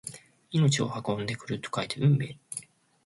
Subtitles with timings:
[0.49, 2.39] 命を運んでくると書いて運命！